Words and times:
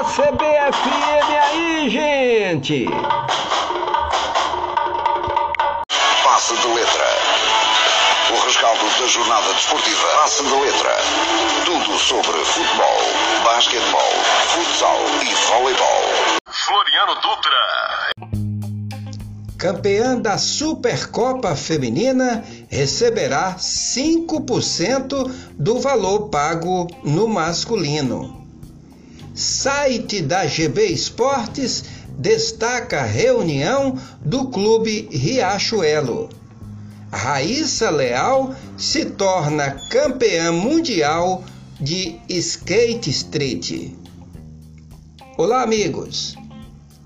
da 0.00 0.04
CBFM 0.04 1.28
aí, 1.42 1.90
gente! 1.90 2.86
Passe 6.24 6.56
de 6.56 6.68
letra. 6.68 7.06
O 8.30 8.44
rescaldo 8.46 8.80
da 8.98 9.06
jornada 9.06 9.52
desportiva. 9.52 10.06
Passe 10.22 10.42
de 10.42 10.54
letra. 10.54 10.96
Tudo 11.66 11.98
sobre 11.98 12.32
futebol, 12.46 13.00
basquetebol, 13.44 14.12
futsal 14.48 14.98
e 15.22 15.34
voleibol. 15.48 16.02
Floriano 16.48 17.14
Dutra. 17.16 17.60
Campeã 19.58 20.16
da 20.18 20.38
Supercopa 20.38 21.54
Feminina 21.54 22.42
receberá 22.70 23.56
5% 23.58 25.30
do 25.58 25.78
valor 25.78 26.30
pago 26.30 26.86
no 27.04 27.28
masculino. 27.28 28.40
Site 29.40 30.20
da 30.20 30.46
GB 30.46 30.84
Esportes 30.88 31.84
destaca 32.18 33.02
reunião 33.04 33.98
do 34.20 34.48
Clube 34.48 35.08
Riachuelo. 35.10 36.28
Raíssa 37.10 37.88
Leal 37.88 38.54
se 38.76 39.06
torna 39.06 39.70
campeã 39.88 40.52
mundial 40.52 41.42
de 41.80 42.20
skate 42.28 43.08
street. 43.08 43.92
Olá, 45.38 45.62
amigos. 45.62 46.36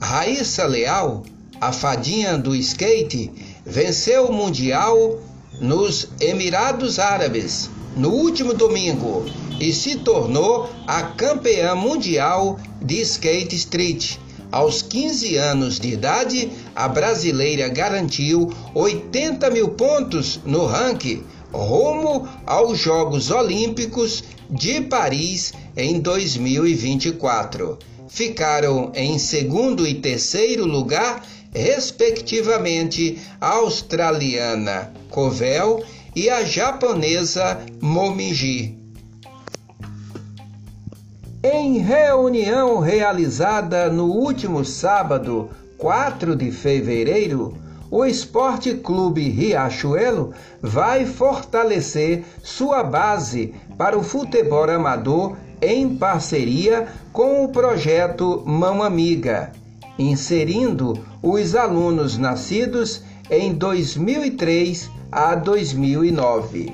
Raíssa 0.00 0.66
Leal, 0.66 1.24
a 1.60 1.72
fadinha 1.72 2.38
do 2.38 2.54
skate, 2.54 3.32
venceu 3.66 4.26
o 4.26 4.32
mundial 4.32 5.20
nos 5.60 6.06
Emirados 6.20 7.00
Árabes 7.00 7.68
no 7.96 8.10
último 8.10 8.54
domingo 8.54 9.24
e 9.58 9.72
se 9.72 9.96
tornou 9.96 10.70
a 10.86 11.02
campeã 11.02 11.74
mundial 11.74 12.58
de 12.80 13.00
skate 13.02 13.56
street. 13.56 14.16
Aos 14.50 14.82
15 14.82 15.36
anos 15.36 15.78
de 15.78 15.92
idade, 15.92 16.50
a 16.74 16.88
brasileira 16.88 17.68
garantiu 17.68 18.52
80 18.74 19.48
mil 19.50 19.68
pontos 19.70 20.40
no 20.44 20.66
ranking 20.66 21.22
rumo 21.52 22.28
aos 22.46 22.78
Jogos 22.78 23.30
Olímpicos 23.30 24.24
de 24.48 24.80
Paris 24.82 25.52
em 25.76 26.00
2024. 26.00 27.78
Ficaram 28.08 28.90
em 28.94 29.18
segundo 29.18 29.86
e 29.86 29.94
terceiro 29.94 30.64
lugar, 30.64 31.24
respectivamente, 31.52 33.18
a 33.40 33.50
australiana 33.50 34.92
Covel 35.10 35.82
e 36.14 36.28
a 36.28 36.44
japonesa 36.44 37.60
Momiji. 37.80 38.78
Em 41.42 41.78
reunião 41.78 42.80
realizada 42.80 43.90
no 43.90 44.06
último 44.06 44.64
sábado, 44.64 45.48
4 45.78 46.36
de 46.36 46.50
fevereiro, 46.50 47.56
o 47.90 48.04
Esporte 48.04 48.74
Clube 48.74 49.28
Riachuelo 49.30 50.32
vai 50.60 51.06
fortalecer 51.06 52.24
sua 52.42 52.82
base 52.82 53.54
para 53.78 53.98
o 53.98 54.02
futebol 54.02 54.68
amador 54.70 55.36
em 55.62 55.96
parceria 55.96 56.88
com 57.12 57.44
o 57.44 57.48
projeto 57.48 58.42
Mão 58.46 58.82
Amiga, 58.82 59.52
inserindo 59.98 60.98
os 61.22 61.56
alunos 61.56 62.16
nascidos 62.16 63.02
em 63.30 63.52
2003 63.54 64.90
a 65.12 65.36
2009. 65.36 66.72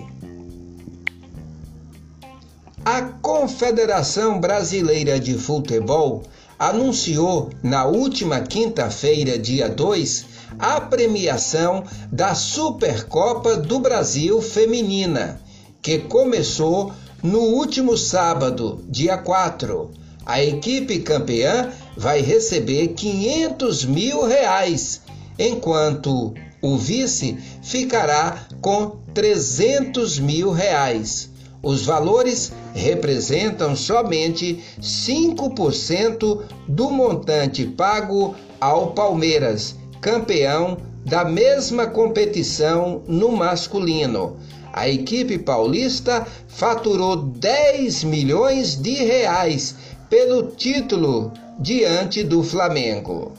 A 2.85 3.03
Confederação 3.03 4.41
Brasileira 4.41 5.21
de 5.21 5.35
Futebol 5.35 6.23
anunciou 6.59 7.51
na 7.63 7.85
última 7.85 8.41
quinta-feira, 8.41 9.39
dia 9.39 9.69
2, 9.69 10.25
a 10.59 10.81
premiação 10.81 11.85
da 12.11 12.35
Supercopa 12.35 13.57
do 13.57 13.79
Brasil 13.79 14.41
Feminina, 14.41 15.41
que 15.83 15.99
começou 15.99 16.93
no 17.23 17.41
último 17.41 17.97
sábado, 17.97 18.83
dia 18.89 19.19
4. 19.19 19.91
A 20.25 20.43
equipe 20.43 21.01
campeã 21.01 21.71
vai 21.97 22.21
receber 22.21 22.89
500 22.89 23.85
mil 23.85 24.25
reais, 24.25 25.03
enquanto 25.39 26.35
o 26.63 26.77
vice 26.77 27.37
ficará 27.63 28.47
com 28.61 28.97
300 29.15 30.19
mil 30.19 30.51
reais. 30.51 31.31
Os 31.63 31.85
valores 31.85 32.53
representam 32.75 33.75
somente 33.75 34.63
5% 34.81 36.43
do 36.69 36.91
montante 36.91 37.65
pago 37.65 38.35
ao 38.61 38.93
Palmeiras, 38.93 39.75
campeão 40.01 40.79
da 41.05 41.25
mesma 41.25 41.87
competição 41.87 43.03
no 43.07 43.31
masculino. 43.33 44.37
A 44.73 44.89
equipe 44.89 45.39
paulista 45.39 46.27
faturou 46.47 47.17
10 47.17 48.05
milhões 48.05 48.77
de 48.77 48.93
reais 48.93 49.75
pelo 50.11 50.49
título 50.49 51.33
diante 51.59 52.23
do 52.23 52.43
Flamengo. 52.43 53.33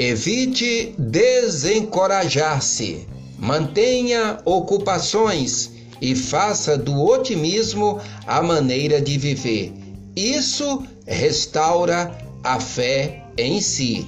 Evite 0.00 0.94
desencorajar-se. 0.96 3.06
Mantenha 3.38 4.38
ocupações 4.46 5.72
e 6.00 6.16
faça 6.16 6.78
do 6.78 7.04
otimismo 7.04 8.00
a 8.26 8.40
maneira 8.40 8.98
de 8.98 9.18
viver. 9.18 9.74
Isso 10.16 10.82
restaura 11.06 12.16
a 12.42 12.58
fé 12.58 13.26
em 13.36 13.60
si. 13.60 14.06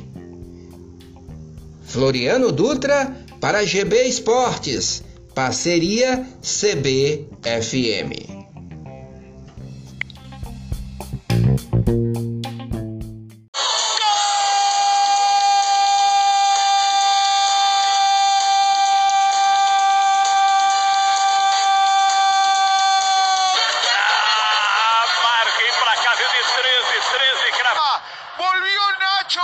Floriano 1.85 2.51
Dutra 2.51 3.15
para 3.39 3.63
GB 3.63 4.05
Esportes, 4.05 5.03
parceria 5.35 6.27
CBFM. 6.41 8.42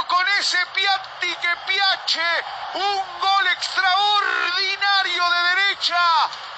Con 0.07 0.29
ese 0.39 0.59
Piatti 0.75 1.35
que 1.37 1.57
piace, 1.67 2.45
un 2.75 3.21
gol 3.21 3.47
extraordinario 3.47 5.25
de 5.31 5.43
derecha, 5.55 5.97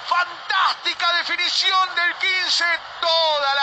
fantástica 0.05 1.13
definición 1.13 1.95
del 1.95 2.13
15, 2.15 2.65
toda 2.99 3.55
la 3.55 3.59